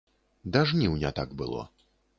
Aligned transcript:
Да 0.55 0.63
жніўня 0.71 1.15
так 1.21 1.39
было. 1.43 1.61